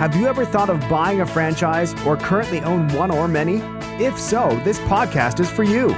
[0.00, 3.56] Have you ever thought of buying a franchise or currently own one or many?
[4.02, 5.88] If so, this podcast is for you.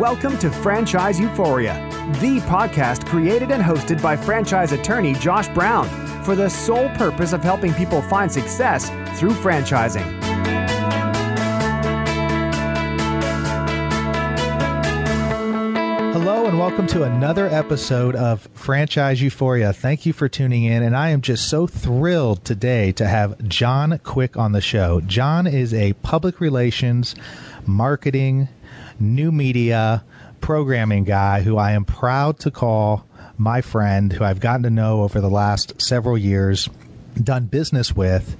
[0.00, 1.74] Welcome to Franchise Euphoria,
[2.20, 5.88] the podcast created and hosted by franchise attorney Josh Brown
[6.24, 10.17] for the sole purpose of helping people find success through franchising.
[16.48, 19.74] And welcome to another episode of Franchise Euphoria.
[19.74, 24.00] Thank you for tuning in, and I am just so thrilled today to have Jon
[24.02, 25.02] Quick on the show.
[25.02, 27.14] Jon is a public relations,
[27.66, 28.48] marketing,
[28.98, 30.02] new media,
[30.40, 35.02] programming guy who I am proud to call my friend, who I've gotten to know
[35.02, 36.70] over the last several years
[37.24, 38.36] done business with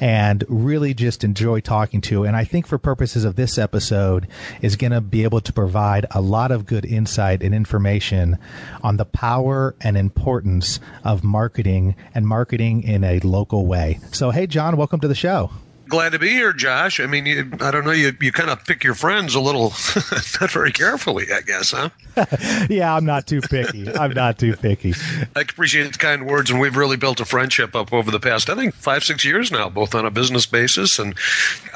[0.00, 2.24] and really just enjoy talking to.
[2.24, 4.26] And I think for purposes of this episode
[4.62, 8.38] is going to be able to provide a lot of good insight and information
[8.82, 13.98] on the power and importance of marketing and marketing in a local way.
[14.12, 15.50] So, hey, Jon, welcome to the show
[15.90, 17.00] glad to be here, Josh.
[17.00, 19.70] I mean, you, I don't know, you, you kind of pick your friends a little,
[20.40, 21.90] not very carefully, I guess, huh?
[22.70, 23.92] yeah, I'm not too picky.
[23.92, 24.94] I'm not too picky.
[25.36, 28.48] I appreciate the kind words, and we've really built a friendship up over the past,
[28.48, 30.98] I think, five, six years now, both on a business basis.
[30.98, 31.14] And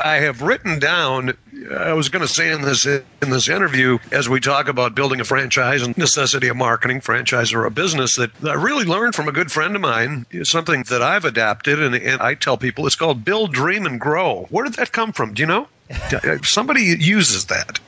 [0.03, 1.35] I have written down
[1.71, 5.21] I was going to say in this in this interview, as we talk about building
[5.21, 9.29] a franchise and necessity of marketing, franchise or a business, that I really learned from
[9.29, 10.27] a good friend of mine.
[10.43, 14.47] Something that I've adapted, and, and I tell people, it's called build, dream, and grow.
[14.51, 15.33] Where did that come from?
[15.33, 15.67] Do you know?
[16.45, 17.81] Somebody uses that.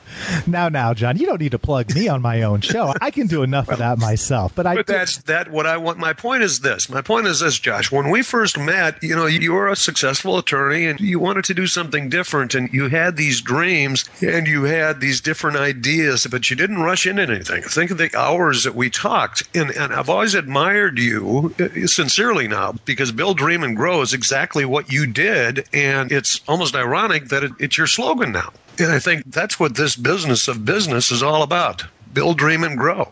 [0.45, 2.93] Now, now, Jon, you don't need to plug me on my own show.
[3.01, 4.53] I can do enough of that myself.
[4.55, 4.75] But I.
[4.75, 5.51] But that's that.
[5.51, 5.97] What I want.
[5.97, 6.89] My point is this.
[6.89, 7.91] My point is this, Josh.
[7.91, 11.53] When we first met, you know, you were a successful attorney, and you wanted to
[11.53, 16.49] do something different, and you had these dreams, and you had these different ideas, but
[16.49, 17.63] you didn't rush into anything.
[17.63, 22.47] Think of the hours that we talked, and and I've always admired you uh, sincerely
[22.47, 27.29] now because build, dream, and grow is exactly what you did, and it's almost ironic
[27.29, 28.51] that it, it's your slogan now.
[28.79, 32.77] And I think that's what this business of business is all about build, dream, and
[32.77, 33.11] grow.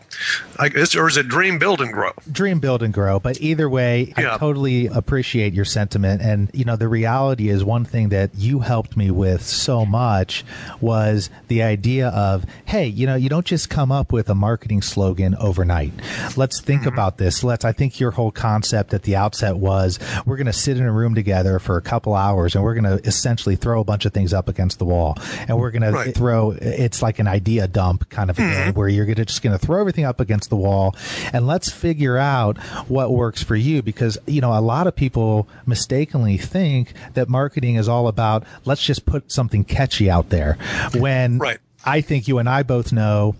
[0.58, 2.12] I guess, or is it dream, build, and grow?
[2.30, 3.20] Dream, build, and grow.
[3.20, 4.34] But either way, yeah.
[4.34, 6.22] I totally appreciate your sentiment.
[6.22, 10.44] And, you know, the reality is one thing that you helped me with so much
[10.80, 14.82] was the idea of, hey, you know, you don't just come up with a marketing
[14.82, 15.92] slogan overnight.
[16.36, 16.88] Let's think mm-hmm.
[16.88, 17.44] about this.
[17.44, 20.84] Let's, I think your whole concept at the outset was we're going to sit in
[20.84, 24.06] a room together for a couple hours and we're going to essentially throw a bunch
[24.06, 25.16] of things up against the wall.
[25.48, 26.06] And we're going right.
[26.06, 28.64] to throw, it's like an idea dump kind of mm-hmm.
[28.64, 30.94] thing where you're just going to throw everything up against the wall
[31.32, 32.56] and let's figure out
[32.88, 37.74] what works for you because, you know, a lot of people mistakenly think that marketing
[37.74, 40.56] is all about let's just put something catchy out there
[40.94, 41.58] when right.
[41.84, 43.34] I think you and I both know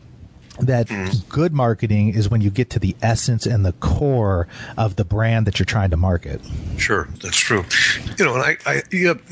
[0.61, 1.28] that mm.
[1.28, 5.47] good marketing is when you get to the essence and the core of the brand
[5.47, 6.41] that you're trying to market.
[6.77, 7.65] Sure, that's true.
[8.19, 8.83] You know, and I, I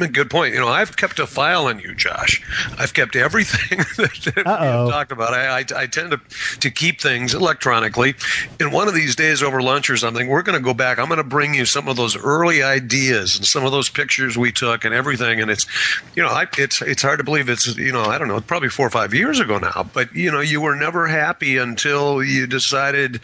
[0.00, 0.54] a good point.
[0.54, 2.42] You know, I've kept a file on you, Josh.
[2.78, 5.34] I've kept everything that we have talked about.
[5.34, 6.20] I, I, I, tend to,
[6.60, 8.14] to keep things electronically.
[8.60, 10.98] And one of these days over lunch or something, we're going to go back.
[10.98, 14.36] I'm going to bring you some of those early ideas and some of those pictures
[14.36, 15.40] we took and everything.
[15.40, 15.66] And it's,
[16.14, 18.68] you know, I, it's it's hard to believe it's, you know, I don't know, probably
[18.68, 19.88] four or five years ago now.
[19.92, 23.20] But you know, you were never happy until you decided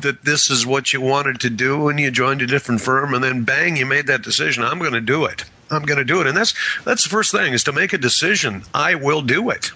[0.00, 3.22] that this is what you wanted to do and you joined a different firm and
[3.22, 5.44] then bang you made that decision I'm going to do it.
[5.70, 6.26] I'm going to do it.
[6.26, 9.72] And that's that's the first thing is to make a decision I will do it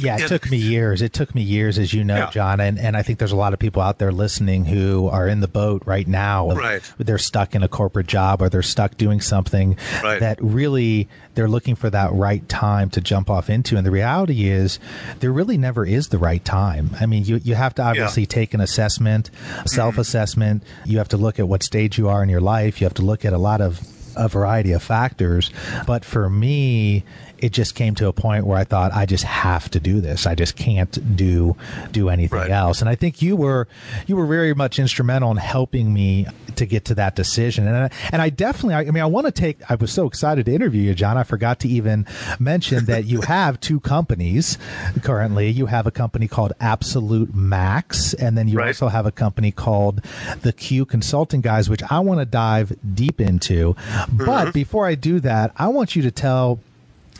[0.00, 1.02] yeah, it took me years.
[1.02, 2.30] It took me years, as you know, yeah.
[2.30, 5.28] Jon, and, and I think there's a lot of people out there listening who are
[5.28, 6.50] in the boat right now.
[6.50, 6.82] Right.
[6.98, 10.20] They're stuck in a corporate job or they're stuck doing something right.
[10.20, 13.76] that really they're looking for that right time to jump off into.
[13.76, 14.78] And the reality is,
[15.20, 16.90] there really never is the right time.
[17.00, 18.28] I mean, you, you have to obviously yeah.
[18.28, 19.30] take an assessment,
[19.66, 20.64] self assessment.
[20.64, 20.90] Mm-hmm.
[20.90, 22.80] You have to look at what stage you are in your life.
[22.80, 23.80] You have to look at a lot of
[24.18, 25.50] a variety of factors.
[25.86, 27.04] But for me,
[27.40, 30.26] it just came to a point where I thought I just have to do this.
[30.26, 31.56] I just can't do
[31.92, 32.50] do anything right.
[32.50, 32.80] else.
[32.80, 33.68] And I think you were
[34.06, 36.26] you were very much instrumental in helping me
[36.56, 37.66] to get to that decision.
[37.66, 40.06] And I, and I definitely I, I mean I want to take I was so
[40.06, 41.16] excited to interview you Jon.
[41.16, 42.06] I forgot to even
[42.38, 44.58] mention that you have two companies
[45.02, 45.48] currently.
[45.48, 48.68] You have a company called Absolutemax and then you right.
[48.68, 50.02] also have a company called
[50.42, 53.74] The Q Consulting Guys which I want to dive deep into.
[53.74, 54.24] Mm-hmm.
[54.24, 56.60] But before I do that, I want you to tell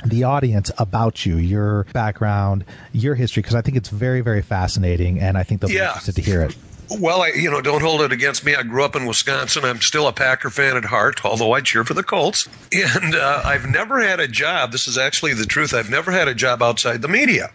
[0.05, 5.21] the audience about you, your background, your history, because I think it's very, very fascinating,
[5.21, 5.89] and I think they'll be yeah.
[5.89, 6.56] interested to hear it.
[6.91, 8.55] Well, I, you know, don't hold it against me.
[8.55, 9.65] I grew up in Wisconsin.
[9.65, 12.49] I'm still a Packer fan at heart, although I cheer for the Colts.
[12.73, 14.73] And uh, I've never had a job.
[14.73, 15.75] This is actually the truth.
[15.75, 17.51] I've never had a job outside the media.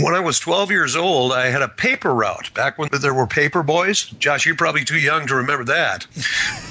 [0.00, 3.26] When I was 12 years old, I had a paper route back when there were
[3.26, 4.04] paper boys.
[4.04, 6.06] Josh, you're probably too young to remember that,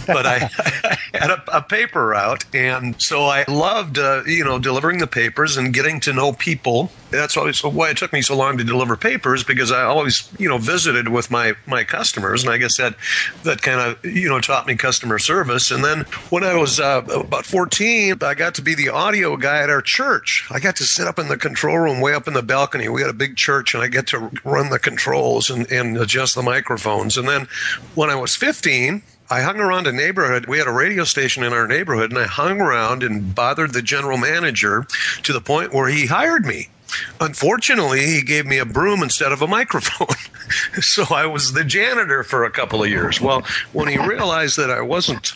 [0.05, 0.49] but I,
[0.83, 5.07] I had a, a, paper route, and so I loved, uh, you know, delivering the
[5.07, 6.91] papers and getting to know people.
[7.09, 10.47] That's why, why it took me so long to deliver papers because I always, you
[10.47, 12.95] know, visited with my my customers, and I guess that
[13.43, 15.71] that kind of, you know, taught me customer service.
[15.71, 19.61] And then when I was uh, about 14, I got to be the audio guy
[19.61, 20.45] at our church.
[20.51, 22.89] I got to sit up in the control room, way up in the balcony.
[22.89, 26.35] We had a big church, and I get to run the controls and, and adjust
[26.35, 27.17] the microphones.
[27.17, 27.47] And then
[27.95, 30.45] when I was 15, I hung around a neighborhood.
[30.45, 33.81] We had a radio station in our neighborhood, and I hung around and bothered the
[33.81, 34.85] general manager
[35.23, 36.69] to the point where he hired me.
[37.19, 40.15] Unfortunately, he gave me a broom instead of a microphone.
[40.81, 43.19] so I was the janitor for a couple of years.
[43.19, 45.33] Well, when he realized that I wasn't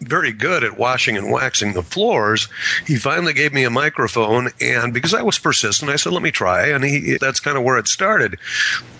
[0.00, 2.48] very good at washing and waxing the floors.
[2.86, 6.30] He finally gave me a microphone, and because I was persistent, I said, "Let me
[6.30, 8.38] try." And he that's kind of where it started.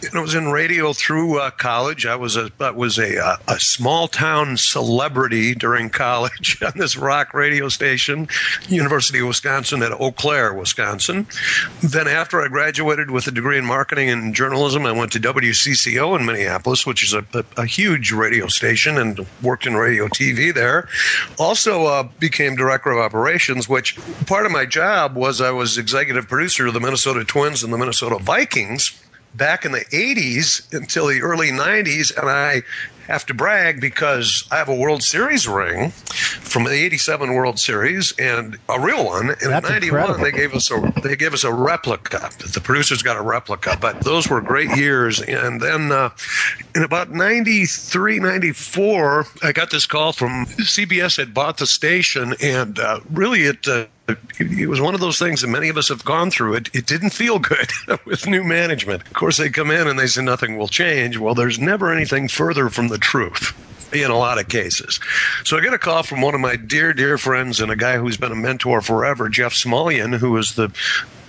[0.02, 2.06] And I was in radio through uh, college.
[2.06, 6.96] I was a I was a uh, a small town celebrity during college on this
[6.96, 8.28] rock radio station,
[8.68, 11.26] University of Wisconsin at Eau Claire, Wisconsin.
[11.82, 16.18] Then after I graduated with a degree in marketing and journalism, I went to WCCO
[16.18, 20.54] in Minneapolis, which is a, a, a huge radio station, and worked in radio TV
[20.54, 20.87] there.
[21.38, 23.96] Also uh, became director of operations, which
[24.26, 27.78] part of my job was I was executive producer of the Minnesota Twins and the
[27.78, 29.00] Minnesota Vikings
[29.34, 32.62] back in the 80s until the early 90s and I
[33.06, 35.92] have to brag because I have a World Series ring
[36.48, 39.30] from the '87 World Series and a real one.
[39.42, 42.30] In '91, they gave us a they gave us a replica.
[42.52, 45.20] The producers got a replica, but those were great years.
[45.20, 46.10] And then uh,
[46.74, 52.78] in about '93, '94, I got this call from CBS had bought the station, and
[52.78, 53.66] uh, really it.
[53.66, 53.86] Uh,
[54.40, 56.54] it was one of those things that many of us have gone through.
[56.54, 57.70] It, it didn't feel good
[58.06, 59.02] with new management.
[59.06, 61.18] Of course, they come in and they say nothing will change.
[61.18, 63.52] Well, there's never anything further from the truth
[63.92, 65.00] in a lot of cases.
[65.44, 67.96] So I get a call from one of my dear, dear friends and a guy
[67.96, 70.70] who's been a mentor forever, Jeff Smulyan, who is the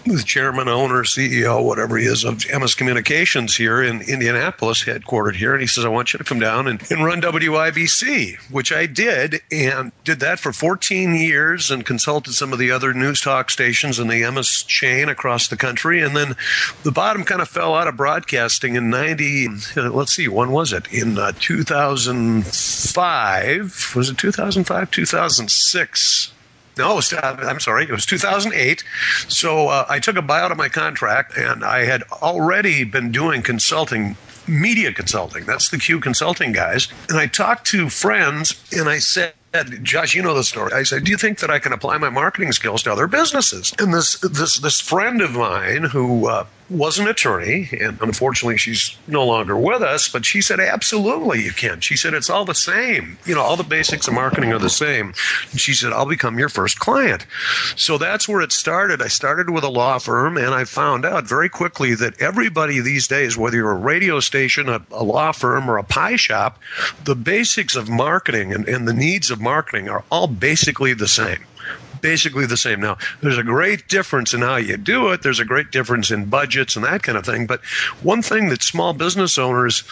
[0.06, 5.54] the chairman, owner, CEO, whatever he is of Emmis Communications here in Indianapolis, headquartered here.
[5.54, 8.86] And he says, I want you to come down and, and run WIBC, which I
[8.86, 13.50] did and did that for 14 years and consulted some of the other news talk
[13.50, 16.02] stations in the Emmis chain across the country.
[16.02, 16.36] And then
[16.84, 19.48] the bottom kind of fell out of broadcasting in 90,
[19.78, 20.92] uh, let's see, when was it?
[20.92, 23.94] In uh, 2005.
[23.96, 24.92] Was it 2005?
[24.92, 26.34] 2006
[26.80, 28.84] no, was, uh, I'm sorry, it was 2008.
[29.28, 33.44] So uh, I took a buyout of my contract, and I had already been doing
[33.44, 34.16] consulting
[34.48, 35.46] media consulting.
[35.46, 36.88] That's the Q consulting guys.
[37.08, 39.34] And I talked to friends and I said,
[39.84, 40.74] Josh, you know the story.
[40.74, 43.74] I said, "Do you think that I can apply my marketing skills to other businesses?"
[43.80, 48.98] And this this this friend of mine who uh, was an attorney, and unfortunately she's
[49.08, 51.82] no longer with us, but she said, absolutely you can.
[51.82, 53.18] She said, it's all the same.
[53.26, 55.14] You know, all the basics of marketing are the same.
[55.52, 57.26] And she said, I'll become your first client.
[57.76, 59.02] So that's where it started.
[59.02, 63.08] I started with a law firm, and I found out very quickly that everybody these
[63.08, 66.60] days, whether you're a radio station, a, a law firm, or a pie shop,
[67.04, 71.46] the basics of marketing and, and the needs of marketing are all basically the same
[72.02, 72.80] basically the same.
[72.80, 75.22] Now, there's a great difference in how you do it.
[75.22, 77.48] There's a great difference in budgets and that kind of thing.
[77.48, 77.62] But
[78.02, 79.84] one thing that small business owners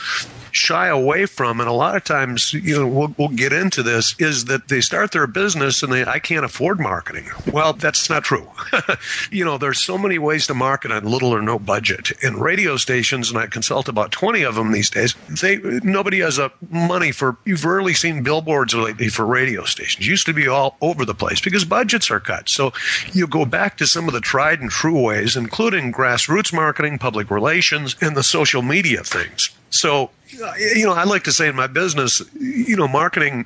[0.57, 4.15] shy away from, and a lot of times, you know, we'll, we'll get into this,
[4.19, 7.29] is that they start their business and they, I can't afford marketing.
[7.51, 8.47] Well, that's not true.
[9.31, 12.11] you know, there's so many ways to market on little or no budget.
[12.23, 16.39] And radio stations, and I consult about 20 of them these days, they nobody has
[16.39, 20.07] a money for, you've rarely seen billboards lately for radio stations.
[20.07, 22.49] Used to be all over the place because budgets are cut.
[22.49, 22.73] So
[23.13, 27.29] you go back to some of the tried and true ways, including grassroots marketing, public
[27.29, 29.56] relations, and the social media things.
[29.69, 33.45] So, you know, I like to say in my business, you know, marketing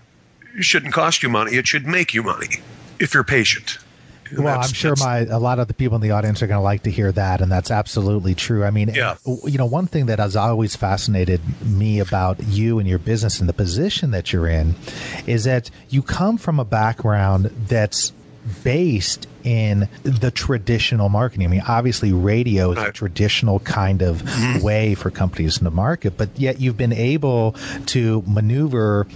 [0.60, 1.56] shouldn't cost you money.
[1.56, 2.58] It should make you money
[3.00, 3.78] if you're patient.
[4.30, 6.58] And well, I'm sure my a lot of the people in the audience are going
[6.58, 8.64] to like to hear that, and that's absolutely true.
[8.64, 9.18] I mean, yeah.
[9.26, 13.50] you know, one thing that has always fascinated me about you and your business and
[13.50, 14.76] the position that you're in
[15.28, 18.14] is that you come from a background that's
[18.64, 21.46] based in the traditional marketing.
[21.46, 24.64] I mean, obviously, radio is a traditional kind of mm-hmm.
[24.64, 27.56] way for companies to market, but yet you've been able
[27.88, 29.08] to maneuver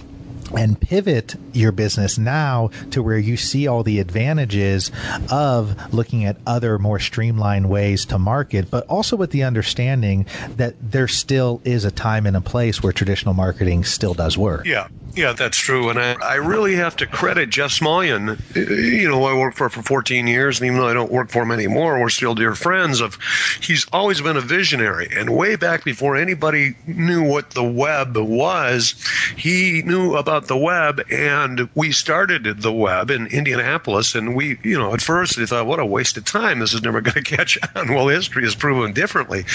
[0.56, 4.92] and pivot your business now to where you see all the advantages
[5.30, 10.74] of looking at other more streamlined ways to market, but also with the understanding that
[10.80, 14.64] there still is a time and a place where traditional marketing still does work.
[14.66, 14.88] Yeah.
[15.16, 15.88] Yeah, that's true.
[15.88, 18.38] And I, I really have to credit Jeff Smulyan.
[18.54, 21.42] You know, I worked for for 14 years, and even though I don't work for
[21.42, 23.00] him anymore, we're still dear friends.
[23.00, 23.18] Of
[23.62, 25.08] He's always been a visionary.
[25.10, 28.94] And way back before anybody knew what the web was,
[29.38, 31.00] he knew about the web.
[31.10, 34.14] And we started the web in Indianapolis.
[34.14, 36.58] And we, you know, at first we thought, what a waste of time.
[36.58, 37.94] This is never going to catch on.
[37.94, 39.46] Well, history has proven differently.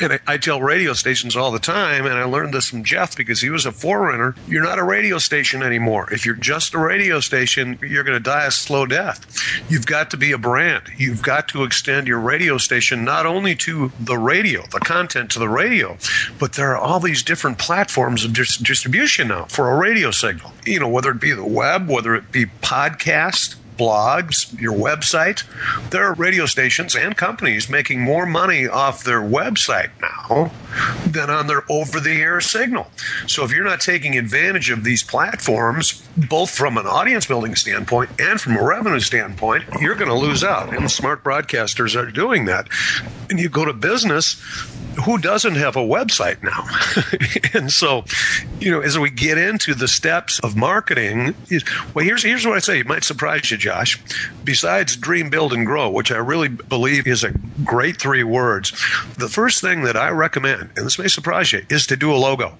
[0.00, 3.16] And I, I tell radio stations all the time, and I learned this from Jeff
[3.16, 4.36] because he was a forerunner.
[4.46, 6.12] You're not a radio station anymore.
[6.12, 9.24] If you're just a radio station, you're going to die a slow death.
[9.70, 10.82] You've got to be a brand.
[10.98, 15.38] You've got to extend your radio station not only to the radio, the content to
[15.38, 15.96] the radio,
[16.38, 20.52] but there are all these different platforms of dis- distribution now for a radio signal.
[20.66, 25.44] You know, whether it be the web, whether it be podcast, blogs, your website.
[25.90, 30.50] There are radio stations and companies making more money off their website now
[31.06, 32.90] than on their over the air signal.
[33.26, 38.10] So if you're not taking advantage of these platforms, both from an audience building standpoint
[38.18, 40.74] and from a revenue standpoint, you're going to lose out.
[40.74, 42.68] And smart broadcasters are doing that.
[43.30, 44.34] And you go to business,
[45.04, 46.66] who doesn't have a website now?
[47.58, 48.04] and so,
[48.60, 51.34] you know, as we get into the steps of marketing,
[51.94, 52.80] well, here's here's what I say.
[52.80, 54.00] It might surprise you, Josh.
[54.44, 57.34] Besides dream, build, and grow, which I really believe is a
[57.64, 58.70] great three words,
[59.18, 62.16] the first thing that I recommend, and this may surprise you, is to do a
[62.16, 62.56] logo.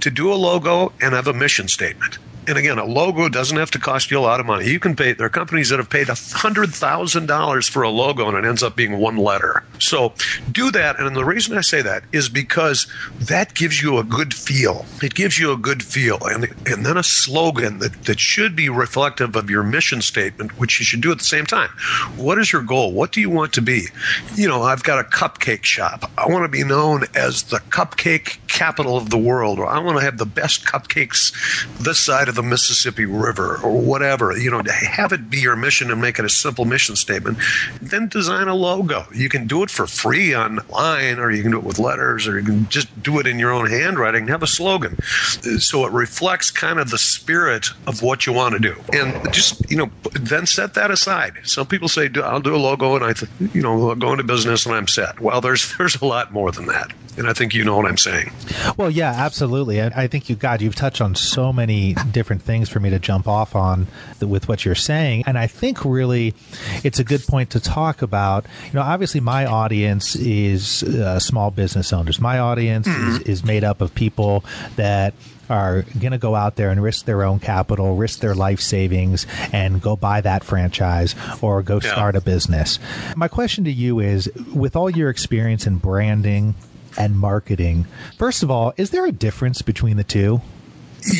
[0.00, 2.18] To do a logo and have a mission statement
[2.48, 4.68] and again, a logo doesn't have to cost you a lot of money.
[4.68, 8.48] You can pay, there are companies that have paid $100,000 for a logo and it
[8.48, 9.62] ends up being one letter.
[9.78, 10.12] So
[10.50, 10.98] do that.
[10.98, 12.86] And the reason I say that is because
[13.20, 14.84] that gives you a good feel.
[15.02, 16.18] It gives you a good feel.
[16.22, 20.80] And, and then a slogan that, that should be reflective of your mission statement, which
[20.80, 21.70] you should do at the same time.
[22.16, 22.92] What is your goal?
[22.92, 23.86] What do you want to be?
[24.34, 26.10] You know, I've got a cupcake shop.
[26.18, 29.98] I want to be known as the cupcake capital of the world, or I want
[29.98, 31.32] to have the best cupcakes
[31.78, 36.00] this side the Mississippi River or whatever, you know, have it be your mission and
[36.00, 37.38] make it a simple mission statement.
[37.80, 39.06] Then design a logo.
[39.14, 42.38] You can do it for free online, or you can do it with letters, or
[42.38, 44.28] you can just do it in your own handwriting.
[44.28, 48.60] Have a slogan, so it reflects kind of the spirit of what you want to
[48.60, 51.34] do, and just you know, then set that aside.
[51.44, 54.66] Some people say, "I'll do a logo," and I, th- you know, go into business
[54.66, 55.20] and I'm set.
[55.20, 57.98] Well, there's there's a lot more than that, and I think you know what I'm
[57.98, 58.32] saying.
[58.76, 59.80] Well, yeah, absolutely.
[59.80, 62.98] I, I think you, God, you've touched on so many different things for me to
[62.98, 63.86] jump off on
[64.18, 66.34] the, with what you're saying, and I think really
[66.82, 68.46] it's a good point to talk about.
[68.66, 72.20] You know, obviously, my audience is uh, small business owners.
[72.20, 73.22] My audience mm-hmm.
[73.22, 74.44] is, is made up of people
[74.76, 75.14] that
[75.50, 79.26] are going to go out there and risk their own capital, risk their life savings,
[79.52, 81.92] and go buy that franchise or go yeah.
[81.92, 82.78] start a business.
[83.16, 86.54] My question to you is with all your experience in branding,
[86.96, 87.86] and marketing.
[88.18, 90.40] First of all, is there a difference between the two?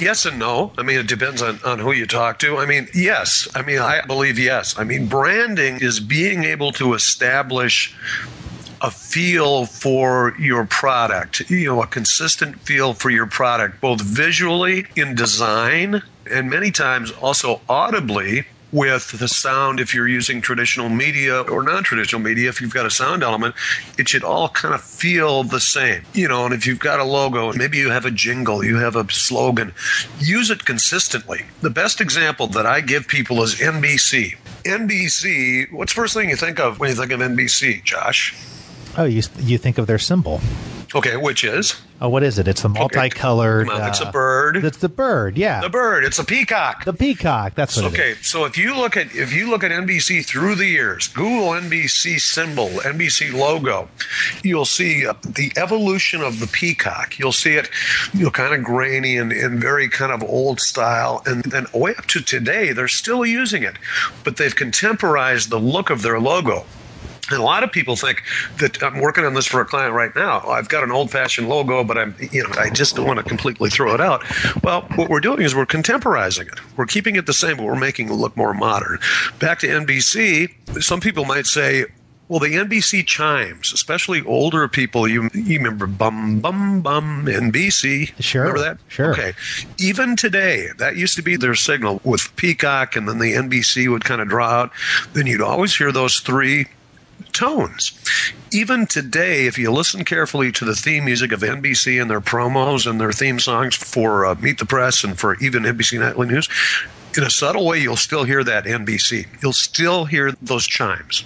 [0.01, 0.73] Yes and no.
[0.79, 2.59] I mean, it depends on, on who you talk to.
[2.59, 3.49] I mean, yes.
[3.55, 4.79] I mean, I believe yes.
[4.79, 7.95] I mean, branding is being able to establish
[8.81, 14.87] a feel for your product, you know, a consistent feel for your product, both visually
[14.97, 21.43] in design and many times also audibly with the sound if you're using traditional media
[21.43, 23.55] or non-traditional media if you've got a sound element
[23.99, 27.05] it should all kind of feel the same you know and if you've got a
[27.05, 29.73] logo maybe you have a jingle you have a slogan
[30.19, 31.45] use it consistently.
[31.61, 36.37] The best example that i give people is nbc nbc what's the first thing you
[36.37, 38.35] think of when you think of nbc josh?
[38.97, 40.41] Oh you, you think of their symbol
[40.95, 41.81] Okay, which is?
[42.03, 42.47] Oh, what is it?
[42.47, 43.69] It's the multicolored.
[43.69, 43.89] Okay.
[43.89, 44.57] it's a uh, bird.
[44.57, 45.39] It's the bird.
[45.39, 46.05] Yeah, the bird.
[46.05, 46.85] It's a peacock.
[46.85, 47.55] The peacock.
[47.55, 47.87] That's what.
[47.87, 47.95] It is.
[47.95, 51.49] Okay, so if you look at if you look at NBC through the years, Google
[51.51, 53.89] NBC symbol, NBC logo,
[54.43, 57.19] you'll see uh, the evolution of the peacock.
[57.19, 57.71] You'll see it,
[58.13, 61.95] you know, kind of grainy and, and very kind of old style, and then way
[61.95, 63.77] up to today, they're still using it,
[64.25, 66.67] but they've contemporized the look of their logo.
[67.33, 68.23] And a lot of people think
[68.59, 70.41] that I'm working on this for a client right now.
[70.41, 73.71] I've got an old-fashioned logo, but I'm, you know, I just don't want to completely
[73.71, 74.23] throw it out.
[74.63, 76.61] Well, what we're doing is we're contemporizing it.
[76.77, 78.99] We're keeping it the same, but we're making it look more modern.
[79.39, 81.87] Back to NBC, some people might say,
[82.29, 88.13] well, the NBC chimes, especially older people, you, you remember bum, bum, bum, NBC.
[88.23, 88.45] Sure.
[88.45, 88.79] Remember that?
[88.89, 89.13] Sure.
[89.13, 89.35] Okay.
[89.79, 94.05] Even today, that used to be their signal with Peacock, and then the NBC would
[94.05, 94.71] kind of draw out.
[95.13, 96.69] Then you'd always hear those three
[97.33, 97.93] tones.
[98.53, 102.89] Even today, if you listen carefully to the theme music of NBC and their promos
[102.89, 106.49] and their theme songs for uh, Meet the Press and for even NBC Nightly News,
[107.17, 109.27] in a subtle way, you'll still hear that NBC.
[109.43, 111.25] You'll still hear those chimes.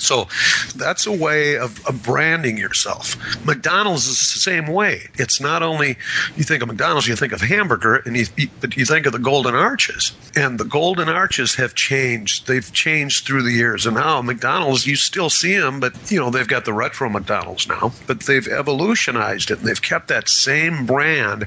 [0.00, 0.28] So
[0.76, 3.16] that's a way of, of, branding yourself.
[3.44, 5.02] McDonald's is the same way.
[5.14, 5.98] It's not only
[6.36, 9.18] you think of McDonald's, you think of hamburger, and you, but you think of the
[9.18, 10.12] Golden Arches.
[10.34, 12.46] And the Golden Arches have changed.
[12.46, 13.86] They've changed through the years.
[13.86, 17.68] And now McDonald's, you still see them, but you know they've got the retro McDonald's
[17.68, 17.92] now.
[18.06, 19.58] But they've evolutionized it.
[19.58, 21.46] And they've kept that same brand.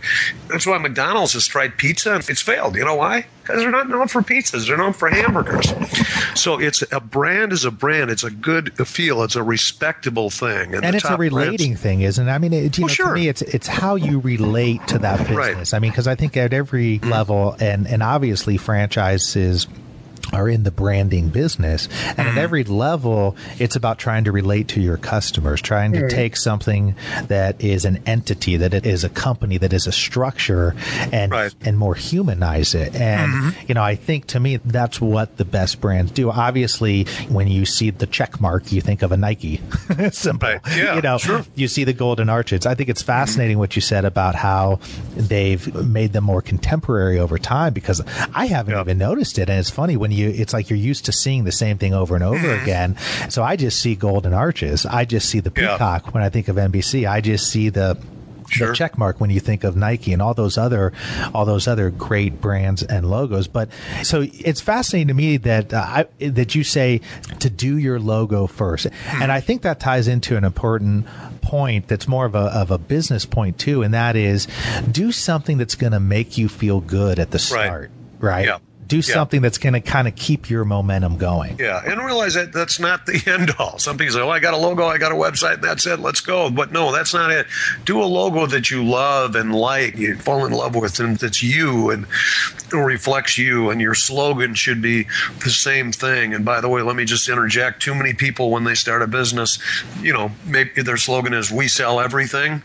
[0.50, 2.76] That's why McDonald's has tried pizza and it's failed.
[2.76, 3.26] You know why?
[3.44, 4.68] Because they're not known for pizzas.
[4.68, 5.74] They're known for hamburgers.
[6.34, 8.10] So it's a brand is a brand.
[8.10, 9.22] It's a good feel.
[9.24, 12.32] It's a respectable thing, and, and it's a relating brands, thing, isn't it?
[12.32, 13.08] I mean, it, you well, know, sure.
[13.10, 15.74] to me, it's it's how you relate to that business.
[15.74, 15.74] Right.
[15.74, 17.12] I mean, because I think at every mm-hmm.
[17.12, 19.68] level, and and obviously franchises
[20.34, 21.88] are in the branding business.
[21.88, 22.30] And mm-hmm.
[22.30, 26.08] at every level, it's about trying to relate to your customers, trying to mm-hmm.
[26.08, 26.96] take something
[27.28, 30.76] that is an entity, that it is a company, that is a structure,
[31.12, 31.54] and right.
[31.62, 32.96] and more humanize it.
[32.96, 33.66] And mm-hmm.
[33.68, 36.32] you know, I think to me that's what the best brands do.
[36.32, 39.62] Obviously, when you see the check mark, you think of a Nike.
[40.12, 40.50] Simple.
[40.50, 40.62] Right.
[40.76, 41.46] Yeah, you know, sure.
[41.56, 42.66] you see the golden arches.
[42.66, 44.80] I think it's fascinating what you said about how
[45.16, 48.02] they've made them more contemporary over time because
[48.34, 49.50] I haven't even noticed it.
[49.50, 52.16] And it's funny when you it's like you're used to seeing the same thing over
[52.16, 52.64] and over mm-hmm.
[52.64, 52.98] again.
[53.30, 54.86] So I just see golden arches.
[54.86, 56.12] I just see the peacock yeah.
[56.12, 57.10] when I think of NBC.
[57.10, 57.98] I just see the
[58.50, 58.68] Sure.
[58.68, 60.94] the check mark when you think of Nike and all those other
[61.34, 63.48] all those other great brands and logos.
[63.48, 63.70] But
[64.04, 67.02] so it's fascinating to me that uh, I, that you say
[67.40, 69.22] to do your logo first, hmm.
[69.22, 71.08] and I think that ties into an important
[71.42, 74.48] point that's more of a of a business point too, and that is
[74.92, 77.92] do something that's going to make you feel good at the start.
[78.20, 78.32] Right.
[78.32, 78.46] right?
[78.46, 78.60] Yeah
[78.94, 81.58] do something that's going to kind of keep your momentum going.
[81.60, 83.80] Yeah, and realize that that's not the end all.
[83.80, 86.22] Some people say, "Oh, I got a logo, I got a website, that's it, let's
[86.22, 87.48] go." But no, that's not it.
[87.86, 91.42] Do a logo that you love and like, you fall in love with, and that's
[91.42, 92.06] you and
[92.72, 93.70] it reflects you.
[93.70, 95.08] And your slogan should be
[95.44, 96.34] the same thing.
[96.34, 99.08] And by the way, let me just interject: too many people when they start a
[99.08, 99.60] business,
[100.02, 102.62] you know, maybe their slogan is "We sell everything."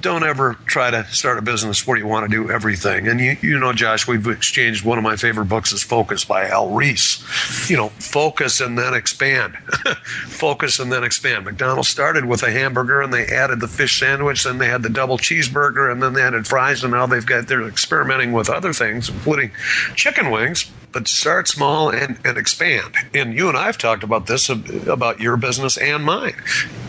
[0.00, 3.08] Don't ever try to start a business where you want to do everything.
[3.08, 6.48] And you, you know, Josh, we've exchanged one of my favorite books is Focus by
[6.48, 7.22] Al Ries.
[7.68, 9.54] You know, focus and then expand.
[10.26, 11.44] focus and then expand.
[11.44, 14.88] McDonald's started with a hamburger and they added the fish sandwich, then they had the
[14.88, 18.72] double cheeseburger, and then they added fries, and now they've got they're experimenting with other
[18.72, 19.50] things, including
[19.94, 22.94] chicken wings but start small and, and expand.
[23.14, 26.34] And you and I have talked about this about your business and mine.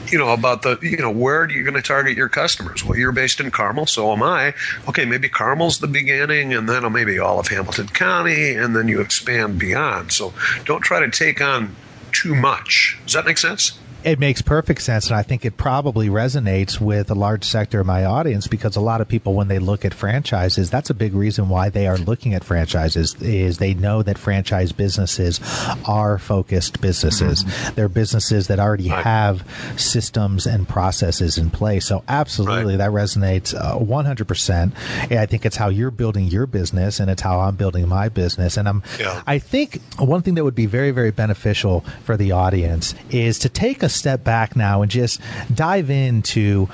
[0.08, 2.84] You know, about the, you know, where are you going to target your customers?
[2.84, 4.54] Well, you're based in Carmel, so am I.
[4.88, 9.02] Okay, maybe Carmel's the beginning, and then maybe all of Hamilton County, and then you
[9.02, 10.12] expand beyond.
[10.12, 10.34] So
[10.66, 11.76] don't try to take on
[12.12, 13.00] too much.
[13.06, 13.80] Does that make sense?
[14.04, 17.86] It makes perfect sense, and I think it probably resonates with a large sector of
[17.86, 21.14] my audience because a lot of people, when they look at franchises, that's a big
[21.14, 23.16] reason why they are looking at franchises.
[23.22, 25.40] Is they know that franchise businesses
[25.88, 27.44] are focused businesses.
[27.44, 27.76] Mm-hmm.
[27.76, 29.04] They're businesses that already right.
[29.04, 31.86] have systems and processes in place.
[31.86, 32.80] So, absolutely, right.
[32.80, 34.74] that resonates uh, one hundred percent.
[35.10, 38.58] I think it's how you're building your business, and it's how I'm building my business.
[38.58, 39.24] And I'm, yeah.
[39.26, 43.50] I think one thing that would be very, very beneficial for the audience is to
[43.50, 45.22] take a step back now and just
[45.54, 46.68] dive into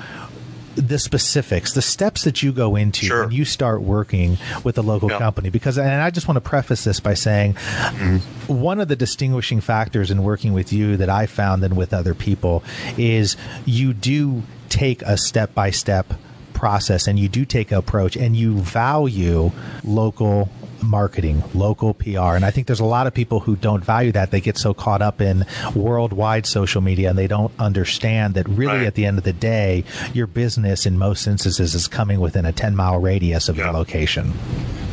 [0.76, 3.24] the specifics, the steps that you go into sure.
[3.24, 5.50] when you start working with a local company.
[5.50, 8.18] Because, and I just want to preface this by saying, mm-hmm.
[8.46, 12.14] one of the distinguishing factors in working with you that I found and with other
[12.14, 12.62] people
[12.96, 16.12] is you do take a step by step
[16.54, 19.50] process and you do take an approach and you value
[19.82, 20.48] local
[20.82, 22.34] marketing, local PR.
[22.36, 24.30] And I think there's a lot of people who don't value that.
[24.30, 28.78] They get so caught up in worldwide social media and they don't understand that really
[28.78, 28.86] right.
[28.86, 32.52] at the end of the day, your business in most instances is coming within a
[32.52, 33.64] 10 mile radius of yeah.
[33.64, 34.32] your location.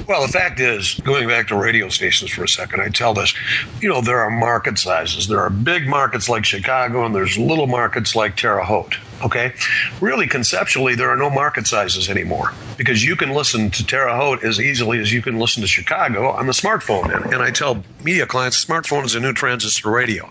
[0.08, 3.34] Well, the fact is, going back to radio stations for a second, I tell this,
[3.82, 5.28] you know, there are market sizes.
[5.28, 8.97] There are big markets like Chicago, and there's little markets like Terre Haute.
[9.23, 9.53] Okay.
[9.99, 14.43] Really, conceptually, there are no market sizes anymore because you can listen to Terre Haute
[14.43, 17.13] as easily as you can listen to Chicago on the smartphone.
[17.13, 20.30] And, and I tell media clients, smartphone is a new transistor radio.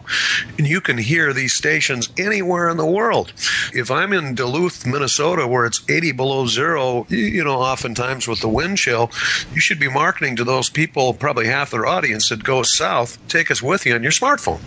[0.57, 3.33] And you can hear these stations anywhere in the world.
[3.72, 8.49] If I'm in Duluth, Minnesota, where it's 80 below zero, you know, oftentimes with the
[8.49, 9.11] wind chill,
[9.53, 13.51] you should be marketing to those people, probably half their audience that goes south, take
[13.51, 14.61] us with you on your smartphone.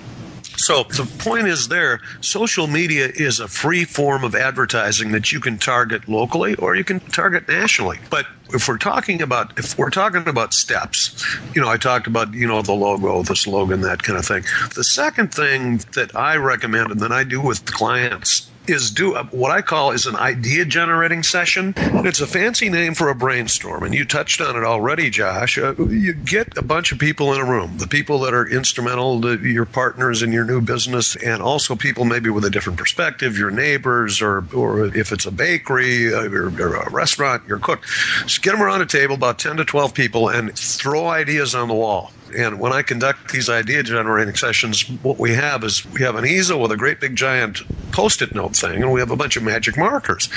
[0.60, 5.40] So the point is there, social media is a free form of advertising that you
[5.40, 7.98] can target locally or you can target nationally.
[8.10, 12.34] But if we're talking about if we're talking about steps, you know, I talked about,
[12.34, 14.44] you know, the logo, the slogan, that kind of thing.
[14.76, 19.52] The second thing that I recommend and that I do with clients is do what
[19.52, 21.74] I call is an idea generating session.
[21.78, 23.84] It's a fancy name for a brainstorm.
[23.84, 25.58] And you touched on it already, Josh.
[25.58, 29.22] Uh, you get a bunch of people in a room, the people that are instrumental
[29.22, 33.38] to your partners in your new business, and also people maybe with a different perspective,
[33.38, 37.84] your neighbors, or, or if it's a bakery uh, or, or a restaurant, your cook.
[38.22, 41.68] Just get them around a table, about 10 to 12 people, and throw ideas on
[41.68, 42.12] the wall.
[42.36, 46.26] And when I conduct these idea generating sessions, what we have is we have an
[46.26, 47.62] easel with a great big giant
[47.92, 50.30] post it note thing, and we have a bunch of magic markers.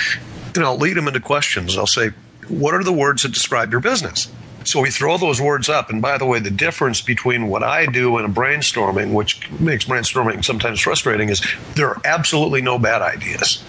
[0.55, 1.76] And I'll lead them into questions.
[1.76, 2.11] I'll say,
[2.48, 4.31] What are the words that describe your business?
[4.64, 5.90] So we throw those words up.
[5.90, 9.85] And by the way, the difference between what I do and a brainstorming, which makes
[9.85, 11.42] brainstorming sometimes frustrating, is
[11.74, 13.64] there are absolutely no bad ideas.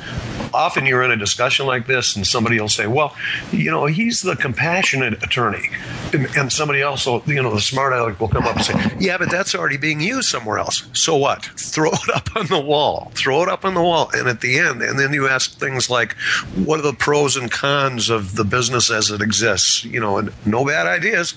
[0.54, 3.16] Often you're in a discussion like this, and somebody will say, Well,
[3.52, 5.70] you know, he's the compassionate attorney.
[6.14, 8.96] And, and somebody else will, you know, the smart aleck will come up and say,
[9.00, 10.88] Yeah, but that's already being used somewhere else.
[10.94, 11.46] So what?
[11.58, 13.12] Throw it up on the wall.
[13.16, 14.10] Throw it up on the wall.
[14.14, 16.14] And at the end, and then you ask things like,
[16.56, 19.84] What are the pros and cons of the business as it exists?
[19.84, 21.36] You know, and no bad bad ideas.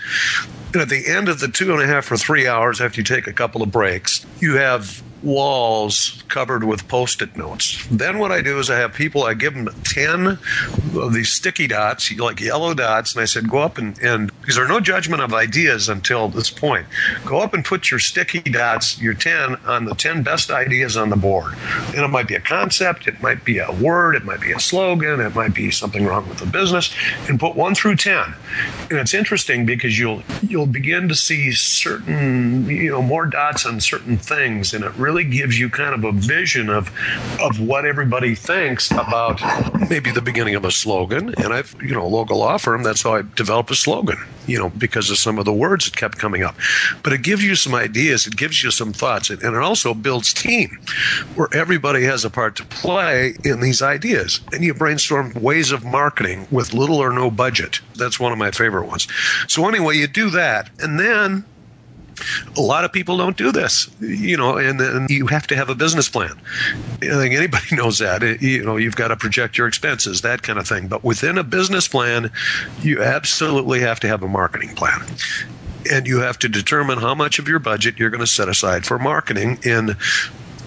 [0.72, 3.04] And at the end of the two and a half or three hours, after you
[3.04, 7.86] take a couple of breaks, you have walls covered with post-it notes.
[7.90, 10.38] Then what I do is I have people, I give them 10
[10.96, 14.56] of these sticky dots, like yellow dots, and I said, go up and, and because
[14.56, 16.86] there's no judgment of ideas until this point,
[17.24, 21.10] go up and put your sticky dots, your 10, on the 10 best ideas on
[21.10, 21.54] the board.
[21.88, 24.60] And it might be a concept, it might be a word, it might be a
[24.60, 26.94] slogan, it might be something wrong with the business,
[27.28, 28.34] and put 1 through 10.
[28.90, 33.80] And it's interesting because you'll you'll begin to see certain, you know, more dots on
[33.80, 36.90] certain things, and it really really gives you kind of a vision of
[37.40, 39.40] of what everybody thinks about
[39.88, 41.34] maybe the beginning of a slogan.
[41.38, 44.68] And I've, you know, local law firm, that's how I developed a slogan, you know,
[44.70, 46.54] because of some of the words that kept coming up.
[47.02, 50.34] But it gives you some ideas, it gives you some thoughts, and it also builds
[50.34, 50.78] team
[51.34, 54.40] where everybody has a part to play in these ideas.
[54.52, 57.80] And you brainstorm ways of marketing with little or no budget.
[57.94, 59.08] That's one of my favorite ones.
[59.48, 61.44] So anyway, you do that, and then
[62.56, 65.68] a lot of people don't do this, you know, and, and you have to have
[65.68, 66.38] a business plan.
[67.02, 68.22] I think anybody knows that.
[68.22, 70.88] Eh, you know, you've got to project your expenses, that kind of thing.
[70.88, 72.30] But within a business plan,
[72.80, 75.04] you absolutely have to have a marketing plan.
[75.90, 78.84] And you have to determine how much of your budget you're going to set aside
[78.84, 79.96] for marketing in,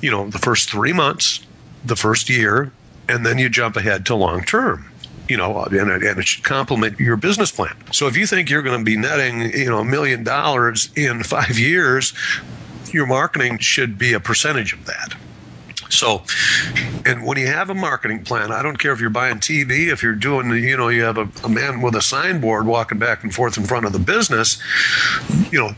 [0.01, 1.45] you know, the first three months,
[1.83, 2.71] the first year,
[3.09, 4.88] and then you jump ahead to long term
[5.29, 7.75] you know, and, and it should complement your business plan.
[7.91, 11.23] So if you think you're going to be netting, you know, a million dollars in
[11.23, 12.13] five years,
[12.91, 15.15] your marketing should be a percentage of that.
[15.89, 16.23] So,
[17.05, 20.03] and when you have a marketing plan, I don't care if you're buying TV, if
[20.03, 23.33] you're doing, you know, you have a, a man with a signboard walking back and
[23.33, 24.61] forth in front of the business,
[25.51, 25.71] you know,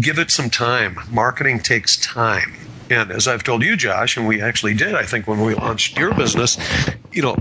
[0.00, 0.98] give it some time.
[1.10, 2.54] Marketing takes time.
[2.90, 5.98] And as I've told you, Josh, and we actually did, I think, when we launched
[5.98, 6.56] your business,
[7.12, 7.36] you know,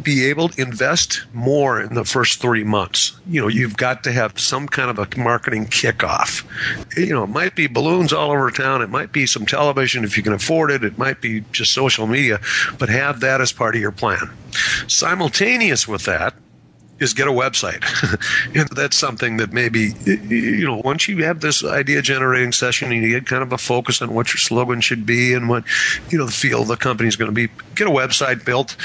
[0.00, 3.12] be able to invest more in the first three months.
[3.26, 6.44] You know, you've got to have some kind of a marketing kickoff.
[6.96, 8.82] You know, it might be balloons all over town.
[8.82, 10.84] It might be some television if you can afford it.
[10.84, 12.40] It might be just social media,
[12.78, 14.30] but have that as part of your plan.
[14.86, 16.34] Simultaneous with that,
[17.02, 17.82] is get a website.
[18.54, 23.02] and that's something that maybe, you know, once you have this idea generating session and
[23.02, 25.64] you get kind of a focus on what your slogan should be and what,
[26.10, 28.76] you know, the feel the company is going to be, get a website built.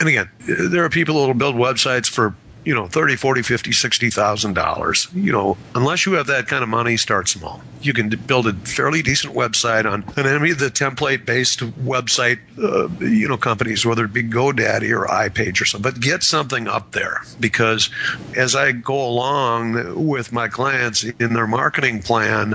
[0.00, 2.34] And again, there are people that will build websites for
[2.66, 6.62] you know 30 40 50 60 thousand dollars you know unless you have that kind
[6.62, 7.62] of money start small.
[7.80, 12.40] You can build a fairly decent website on an any of the template based website
[12.58, 16.66] uh, you know companies whether it be godaddy or ipage or something but get something
[16.66, 17.22] up there.
[17.38, 17.88] Because
[18.36, 22.54] as i go along with my clients in their marketing plan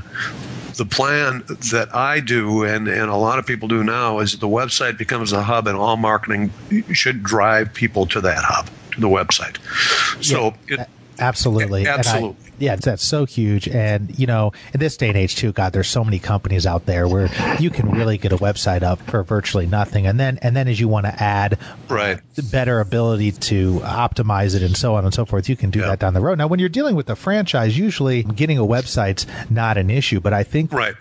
[0.76, 4.48] the plan that I do and, and a lot of people do now is the
[4.48, 6.52] website becomes a hub and all marketing
[6.92, 9.58] should drive people to that hub the website.
[10.24, 12.30] So yeah, it, absolutely, absolutely.
[12.30, 13.68] I, yeah, that's so huge.
[13.68, 16.86] And you know, in this day and age, too, God, there's so many companies out
[16.86, 20.56] there where you can really get a website up for virtually nothing, and then and
[20.56, 21.58] then as you want to add
[21.90, 22.20] right
[22.52, 25.88] better ability to optimize it and so on and so forth, you can do yeah.
[25.88, 26.38] that down the road.
[26.38, 30.34] Now, when you're dealing with a franchise, usually getting a website's not an issue, but
[30.34, 30.96] I think right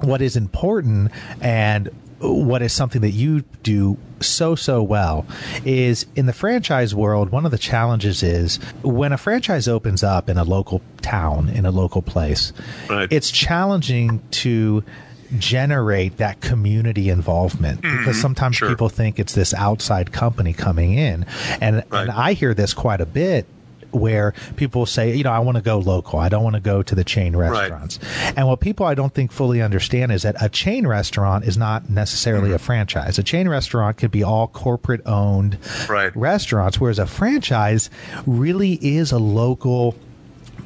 [0.00, 5.24] what is important and what is something that you do so so well
[5.64, 10.28] is in the franchise world one of the challenges is when a franchise opens up
[10.28, 12.52] in a local town in a local place
[12.88, 13.12] right.
[13.12, 14.82] it's challenging to
[15.36, 17.98] generate that community involvement mm-hmm.
[17.98, 18.68] because sometimes sure.
[18.68, 21.24] people think it's this outside company coming in
[21.60, 22.02] and right.
[22.02, 23.46] and I hear this quite a bit
[23.90, 26.18] where people say, you know, I want to go local.
[26.18, 27.98] I don't want to go to the chain restaurants.
[28.02, 28.34] Right.
[28.36, 31.88] And what people I don't think fully understand is that a chain restaurant is not
[31.88, 32.54] necessarily mm-hmm.
[32.54, 33.18] a franchise.
[33.18, 36.14] A chain restaurant could be all corporate owned right.
[36.16, 37.90] restaurants, whereas a franchise
[38.26, 39.94] really is a local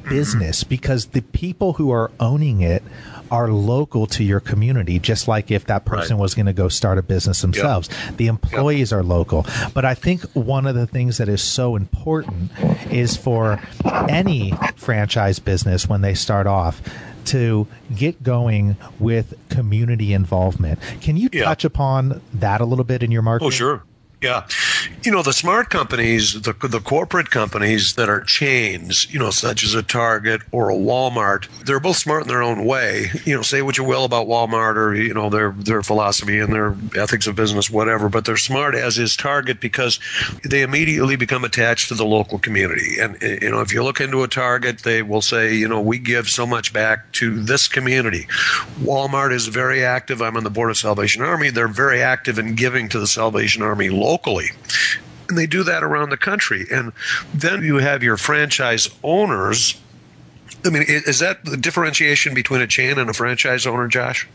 [0.03, 2.83] business because the people who are owning it
[3.31, 6.21] are local to your community, just like if that person right.
[6.21, 7.89] was going to go start a business themselves.
[7.89, 8.17] Yep.
[8.17, 8.99] The employees yep.
[8.99, 9.45] are local.
[9.73, 12.51] But I think one of the things that is so important
[12.91, 13.59] is for
[14.09, 16.81] any franchise business when they start off
[17.25, 20.79] to get going with community involvement.
[21.01, 23.47] Can you touch upon that a little bit in your marketing?
[23.47, 23.83] Oh, sure.
[24.23, 24.45] Yeah.
[25.03, 29.65] You know, the smart companies, the, the corporate companies that are chains, you know, such
[29.65, 33.11] as a Target or a Walmart, they're both smart in their own way.
[33.25, 36.53] You know, say what you will about Walmart or, you know, their, their philosophy and
[36.53, 39.99] their ethics of business, whatever, but they're smart as is Target because
[40.45, 42.99] they immediately become attached to the local community.
[43.01, 45.81] And, eh, you know, if you look into a Target, they will say, you know,
[45.81, 48.25] we give so much back to this community.
[48.79, 50.21] Walmart is very active.
[50.21, 51.49] I'm on the board of Salvation Army.
[51.49, 54.51] They're very active in giving to the Salvation Army locally locally.
[55.27, 56.67] And they do that around the country.
[56.71, 56.93] And
[57.33, 59.79] then you have your franchise owners.
[60.63, 64.27] I mean, is that the differentiation between a chain and a franchise owner, Josh?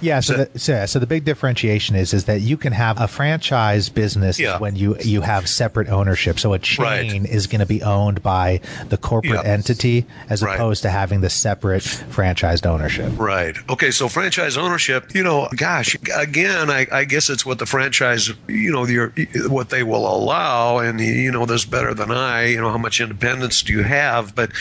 [0.00, 3.08] Yeah, so the, so, so the big differentiation is is that you can have a
[3.08, 4.58] franchise business yeah.
[4.58, 6.38] when you you have separate ownership.
[6.38, 7.30] So a chain right.
[7.30, 9.44] is going to be owned by the corporate yep.
[9.44, 10.54] entity as right.
[10.54, 13.12] opposed to having the separate franchised ownership.
[13.18, 13.56] Right.
[13.70, 13.90] Okay.
[13.90, 18.72] So franchise ownership, you know, gosh, again, I, I guess it's what the franchise, you
[18.72, 19.12] know, your,
[19.48, 22.46] what they will allow, and you know this better than I.
[22.46, 24.34] You know, how much independence do you have?
[24.34, 24.52] But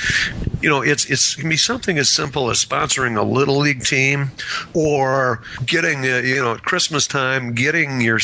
[0.61, 3.83] you know, it's it's it can be something as simple as sponsoring a little league
[3.83, 4.31] team
[4.73, 5.22] or
[5.65, 8.19] getting, uh, you know, at Christmas time, getting your,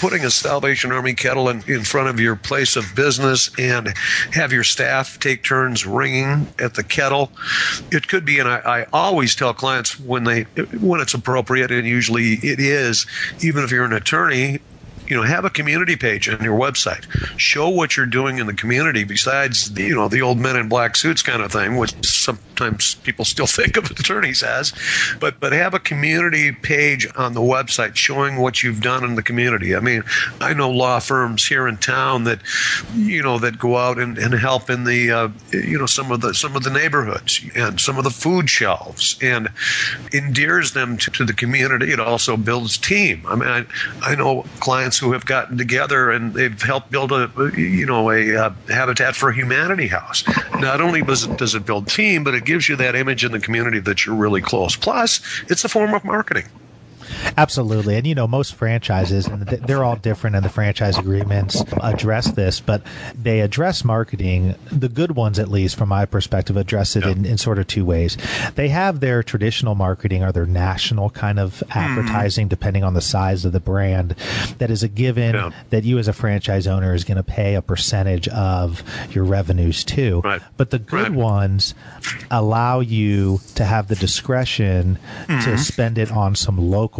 [0.00, 3.88] putting a Salvation Army kettle in, in front of your place of business and
[4.32, 7.30] have your staff take turns ringing at the kettle.
[7.90, 10.42] It could be, and I, I always tell clients when they,
[10.80, 13.06] when it's appropriate, and usually it is,
[13.42, 14.60] even if you're an attorney,
[15.10, 17.04] you know, have a community page on your website.
[17.36, 20.68] Show what you're doing in the community besides the, you know, the old men in
[20.68, 24.72] black suits kind of thing, which sometimes people still think of attorneys as.
[25.18, 29.22] But but have a community page on the website showing what you've done in the
[29.22, 29.74] community.
[29.74, 30.04] I mean,
[30.40, 32.40] I know law firms here in town that,
[32.94, 36.20] you know, that go out and, and help in the, uh, you know, some of
[36.20, 39.48] the some of the neighborhoods and some of the food shelves and
[40.12, 41.90] endears them to, to the community.
[41.90, 43.24] It also builds team.
[43.26, 43.66] I mean, I,
[44.02, 48.36] I know clients who have gotten together and they've helped build a you know a
[48.36, 50.22] uh, Habitat for Humanity house.
[50.60, 53.32] Not only does it, does it build team, but it gives you that image in
[53.32, 54.76] the community that you're really close.
[54.76, 56.44] Plus, it's a form of marketing.
[57.36, 57.96] Absolutely.
[57.96, 62.60] And, you know, most franchises, and they're all different, and the franchise agreements address this,
[62.60, 62.82] but
[63.14, 64.54] they address marketing.
[64.70, 67.84] The good ones, at least from my perspective, address it in, in, sort of two
[67.84, 68.16] ways.
[68.54, 71.78] They have their traditional marketing or their national kind of hmm.
[71.78, 72.50] advertising, mm.
[72.50, 74.14] depending on the size of the brand,
[74.58, 75.50] that is a given yeah.
[75.70, 78.82] that you as a franchise owner is going to pay a percentage of
[79.14, 80.20] your revenues to.
[80.20, 80.42] Right.
[80.56, 81.12] But the good right.
[81.12, 81.74] ones
[82.30, 85.44] allow you to have the discretion mm.
[85.44, 86.99] to spend it on some local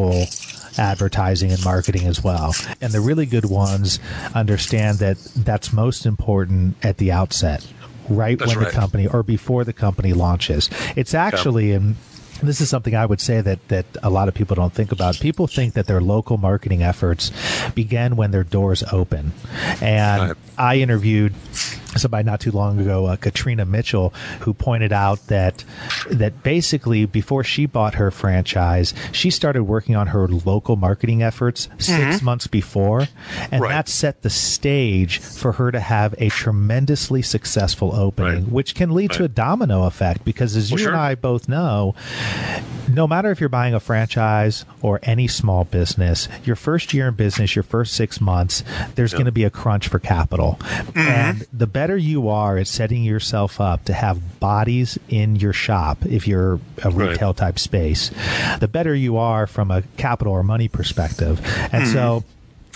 [0.78, 2.54] advertising and marketing as well.
[2.80, 3.98] And the really good ones
[4.34, 7.66] understand that that's most important at the outset,
[8.08, 8.72] right that's when right.
[8.72, 10.70] the company or before the company launches.
[10.96, 11.96] It's actually in
[12.42, 15.20] this is something I would say that that a lot of people don't think about.
[15.20, 17.30] People think that their local marketing efforts
[17.74, 19.32] begin when their doors open.
[19.80, 20.34] And.
[20.58, 21.32] I interviewed
[21.96, 25.64] somebody not too long ago, uh, Katrina Mitchell, who pointed out that
[26.10, 31.68] that basically before she bought her franchise, she started working on her local marketing efforts
[31.78, 32.24] 6 mm-hmm.
[32.24, 33.08] months before,
[33.50, 33.70] and right.
[33.70, 38.52] that set the stage for her to have a tremendously successful opening, right.
[38.52, 39.18] which can lead right.
[39.18, 40.24] to a domino effect.
[40.24, 40.92] Because as well, you sure.
[40.92, 41.94] and I both know,
[42.88, 47.14] no matter if you're buying a franchise or any small business, your first year in
[47.14, 49.18] business, your first six months, there's yep.
[49.18, 50.98] going to be a crunch for capital, mm-hmm.
[50.98, 56.04] and the better you are at setting yourself up to have bodies in your shop,
[56.04, 57.36] if you're a retail right.
[57.38, 58.10] type space,
[58.58, 61.40] the better you are from a capital or money perspective.
[61.72, 61.92] And mm-hmm.
[61.94, 62.24] so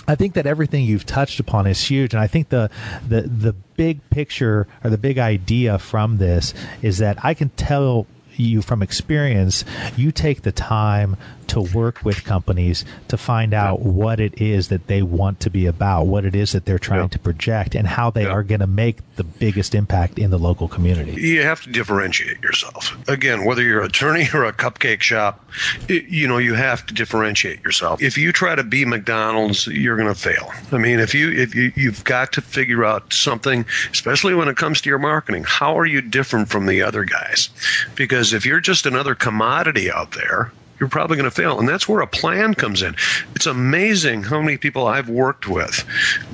[0.07, 2.71] I think that everything you've touched upon is huge, and I think the
[3.07, 8.07] the the big picture or the big idea from this is that I can tell
[8.37, 9.65] you from experience,
[9.95, 11.15] you take the time
[11.47, 13.87] to work with companies to find out yeah.
[13.87, 17.01] what it is that they want to be about, what it is that they're trying
[17.01, 17.07] yeah.
[17.07, 18.29] to project, and how they yeah.
[18.29, 21.13] are going to make the biggest impact in the local community.
[21.13, 22.95] You have to differentiate yourself.
[23.07, 25.47] Again, whether you're an attorney or a cupcake shop,
[25.87, 28.01] it, you know, you have to differentiate yourself.
[28.01, 30.51] If you try to be McDonald's, you're going to fail.
[30.71, 34.57] I mean, if you if you you've got to figure out something, especially when it
[34.57, 35.43] comes to your marketing.
[35.43, 37.49] How are you different from the other guys?
[37.95, 41.59] Because if you're just another commodity out there, you're probably going to fail.
[41.59, 42.95] And that's where a plan comes in.
[43.35, 45.85] It's amazing how many people I've worked with,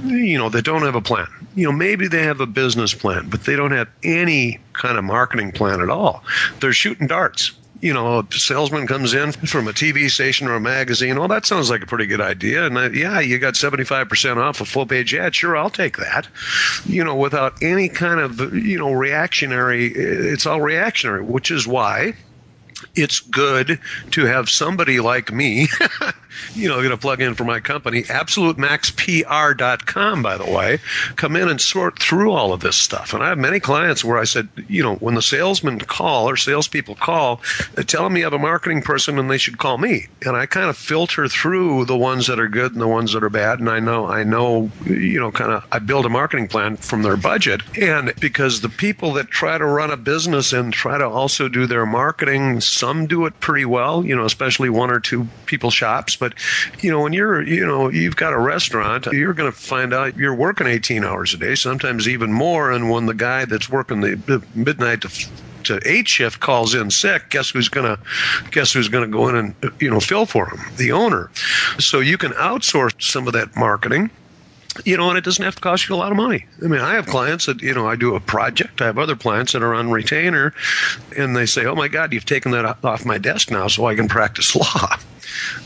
[0.05, 1.27] you know, that don't have a plan.
[1.55, 5.03] You know, maybe they have a business plan, but they don't have any kind of
[5.03, 6.23] marketing plan at all.
[6.59, 7.51] They're shooting darts.
[7.81, 11.17] You know, a salesman comes in from a TV station or a magazine.
[11.17, 12.67] Well, that sounds like a pretty good idea.
[12.67, 15.33] And uh, yeah, you got 75% off a full page ad.
[15.33, 16.27] Sure, I'll take that.
[16.85, 22.13] You know, without any kind of, you know, reactionary, it's all reactionary, which is why
[22.95, 23.79] it's good
[24.11, 25.67] to have somebody like me
[26.53, 30.79] you know, going to plug in for my company, absolutemaxpr.com, by the way,
[31.15, 33.13] come in and sort through all of this stuff.
[33.13, 36.37] And I have many clients where I said, you know, when the salesmen call or
[36.37, 37.41] salespeople call,
[37.75, 40.07] they tell them I have a marketing person and they should call me.
[40.25, 43.23] And I kind of filter through the ones that are good and the ones that
[43.23, 43.59] are bad.
[43.59, 47.03] And I know, I know, you know, kind of, I build a marketing plan from
[47.03, 47.61] their budget.
[47.77, 51.67] And because the people that try to run a business and try to also do
[51.67, 56.15] their marketing, some do it pretty well, you know, especially one or two people shops
[56.21, 56.35] but
[56.83, 60.15] you know, when you're you know you've got a restaurant, you're going to find out
[60.15, 62.71] you're working 18 hours a day, sometimes even more.
[62.71, 65.09] And when the guy that's working the midnight to
[65.63, 67.97] to eight shift calls in sick, guess who's gonna
[68.51, 70.59] guess who's gonna go in and you know fill for him?
[70.77, 71.31] The owner.
[71.79, 74.11] So you can outsource some of that marketing
[74.85, 76.45] you know, and it doesn't have to cost you a lot of money.
[76.63, 78.81] I mean, I have clients that, you know, I do a project.
[78.81, 80.53] I have other clients that are on retainer,
[81.17, 83.95] and they say, oh my God, you've taken that off my desk now so I
[83.95, 84.97] can practice law.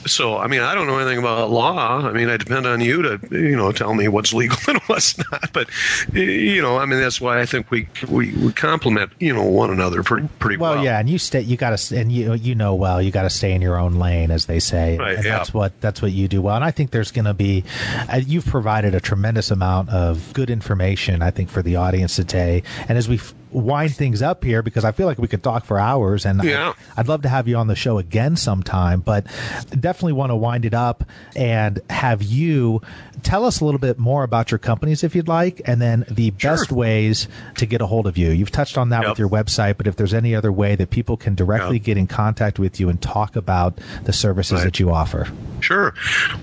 [0.06, 2.00] So, I mean, I don't know anything about law.
[2.00, 5.18] I mean, I depend on you to, you know, tell me what's legal and what's
[5.32, 5.52] not.
[5.54, 5.70] But,
[6.14, 9.72] you know, I mean, that's why I think we we, we complement, you know, one
[9.72, 10.76] another pretty pretty well.
[10.76, 13.24] Well, yeah, and you stay, you got to, and you you know well, you got
[13.24, 14.98] to stay in your own lane, as they say.
[14.98, 15.16] Right.
[15.16, 15.38] And yeah.
[15.38, 16.56] That's what that's what you do well.
[16.56, 17.64] And I think there's going to be,
[18.10, 22.64] uh, you've provided a tremendous amount of good information, I think, for the audience today.
[22.88, 23.20] And as we
[23.56, 26.74] wind things up here because I feel like we could talk for hours and yeah.
[26.96, 29.26] I, would love to have you on the show again sometime, but
[29.70, 31.04] definitely want to wind it up
[31.36, 32.82] and have you
[33.24, 36.34] tell us a little bit more about your companies if you'd like, and then the
[36.38, 36.52] sure.
[36.52, 38.32] best ways to get a hold of you.
[38.32, 39.12] You've touched on that yep.
[39.12, 41.86] with your website, but if there's any other way that people can directly yep.
[41.86, 44.66] get in contact with you and talk about the services right.
[44.66, 45.28] that you offer.
[45.62, 45.94] Sure.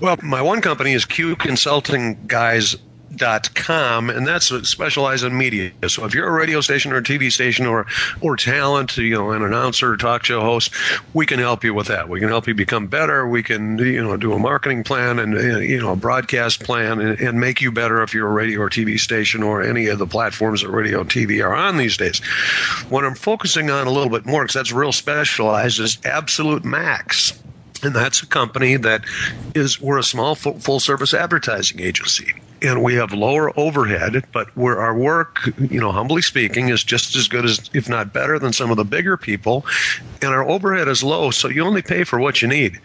[0.01, 2.75] Well, my one company is Q Consulting Guys
[3.55, 5.71] com and that's specialized in media.
[5.87, 7.85] So if you're a radio station or a tv station or
[8.21, 10.73] or talent you know an announcer talk show host
[11.13, 12.09] we can help you with that.
[12.09, 13.27] We can help you become better.
[13.27, 16.99] We can you know do a marketing plan and uh, you know a broadcast plan
[16.99, 19.99] and, and make you better if you're a radio or tv station or any of
[19.99, 22.19] the platforms that radio and tv are on these days.
[22.89, 27.39] What i'm focusing on a little bit more because that's real specialized is Absolutemax.
[27.83, 29.03] And that's a company that
[29.53, 34.79] is we're a small full service advertising agency and we have lower overhead, but where
[34.79, 38.53] our work, you know, humbly speaking, is just as good as, if not better, than
[38.53, 39.65] some of the bigger people.
[40.21, 42.79] And our overhead is low, so you only pay for what you need.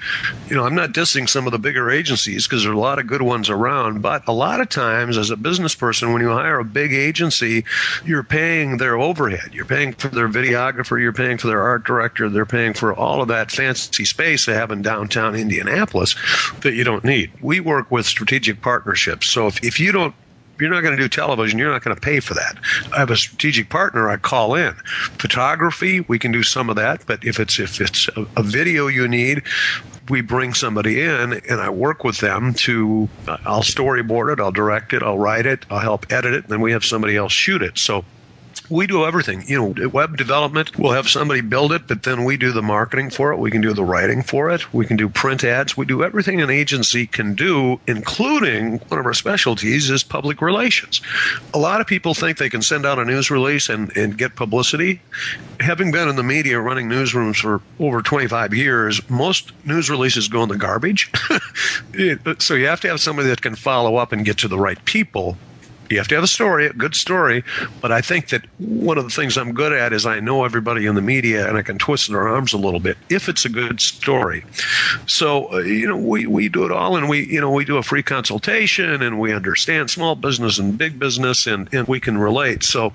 [0.49, 2.99] You know, I'm not dissing some of the bigger agencies because there are a lot
[2.99, 6.31] of good ones around, but a lot of times, as a business person, when you
[6.31, 7.65] hire a big agency,
[8.05, 9.51] you're paying their overhead.
[9.53, 13.23] You're paying for their videographer, you're paying for their art director, they're paying for all
[13.23, 16.17] of that fancy space they have in downtown Indianapolis
[16.63, 17.31] that you don't need.
[17.41, 19.29] We work with strategic partnerships.
[19.29, 20.15] So if if you don't
[20.61, 21.59] you're not going to do television.
[21.59, 22.57] You're not going to pay for that.
[22.93, 24.75] I have a strategic partner I call in.
[25.19, 28.89] Photography, we can do some of that, but if it's if it's a, a video
[28.89, 29.43] you need,
[30.09, 34.93] we bring somebody in and I work with them to I'll storyboard it, I'll direct
[34.93, 37.63] it, I'll write it, I'll help edit it, and then we have somebody else shoot
[37.63, 37.79] it.
[37.79, 38.05] So
[38.71, 39.45] we do everything.
[39.47, 43.11] You know, web development, we'll have somebody build it, but then we do the marketing
[43.11, 43.39] for it.
[43.39, 44.73] We can do the writing for it.
[44.73, 45.77] We can do print ads.
[45.77, 51.01] We do everything an agency can do, including one of our specialties is public relations.
[51.55, 54.37] A lot of people think they can send out a news release and, and get
[54.37, 55.01] publicity.
[55.61, 60.43] Having been in the media running newsrooms for over 25 years, most news releases go
[60.43, 61.11] in the garbage.
[62.39, 64.83] so you have to have somebody that can follow up and get to the right
[64.85, 65.37] people
[65.91, 67.45] You have to have a story, a good story.
[67.81, 70.87] But I think that one of the things I'm good at is I know everybody
[70.87, 73.49] in the media and I can twist their arms a little bit if it's a
[73.49, 74.45] good story.
[75.07, 77.77] So, uh, you know, we, we do it all and we, you know, we do
[77.77, 82.19] a free consultation and we understand small business and big business and, and we can
[82.19, 82.63] relate.
[82.63, 82.93] So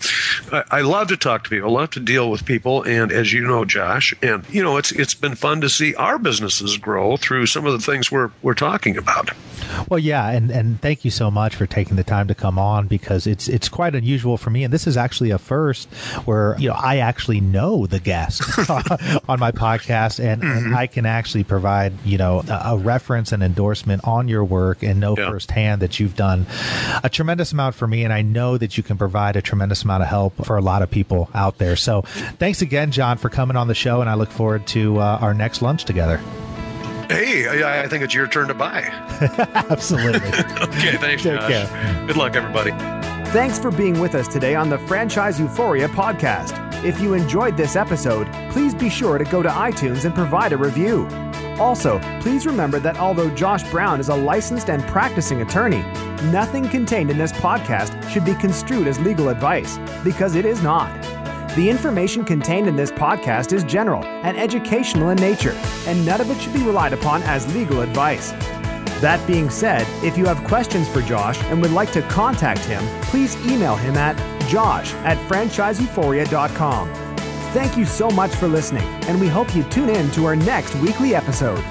[0.51, 2.83] I, I love to talk to people, I love to deal with people.
[2.83, 6.19] And as you know, Josh, and, you know, it's, it's been fun to see our
[6.19, 9.31] businesses grow through some of the things we're, we're talking about.
[9.89, 10.29] Well, yeah.
[10.29, 13.47] And, and thank you so much for taking the time to come on because it's,
[13.47, 14.63] it's quite unusual for me.
[14.63, 15.91] And this is actually a first
[16.25, 20.65] where, you know, I actually know the guest on my podcast and, mm-hmm.
[20.65, 24.81] and, I can actually provide, you know, a, a, reference and endorsement on your work
[24.81, 25.29] and know yeah.
[25.29, 26.47] firsthand that you've done
[27.03, 28.03] a tremendous amount for me.
[28.03, 30.81] And I know that you can provide a tremendous amount of help for a lot
[30.81, 31.75] of people out there.
[31.75, 32.01] So
[32.39, 34.01] thanks again, Jon, for coming on the show.
[34.01, 36.19] And I look forward to uh, our next lunch together.
[37.09, 38.81] Hey, I think it's your turn to buy.
[39.69, 40.27] Absolutely.
[40.27, 41.49] okay, thanks, Take Josh.
[41.49, 42.07] Care.
[42.07, 42.71] Good luck, everybody.
[43.31, 46.59] Thanks for being with us today on the Franchise Euphoria podcast.
[46.83, 50.57] If you enjoyed this episode, please be sure to go to iTunes and provide a
[50.57, 51.07] review.
[51.59, 55.81] Also, please remember that although Josh Brown is a licensed and practicing attorney,
[56.31, 60.89] nothing contained in this podcast should be construed as legal advice, because it is not.
[61.55, 65.53] The information contained in this podcast is general and educational in nature,
[65.85, 68.31] and none of it should be relied upon as legal advice.
[69.01, 72.83] That being said, if you have questions for Josh and would like to contact him,
[73.03, 74.17] please email him at
[74.49, 76.91] josh at franchiseeuphoria.com.
[77.53, 80.73] Thank you so much for listening, and we hope you tune in to our next
[80.77, 81.63] weekly episode.